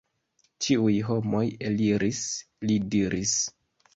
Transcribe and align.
Ĉiuj 0.67 0.93
homoj 1.09 1.43
eliris, 1.69 2.23
li 2.69 2.79
diris. 2.97 3.37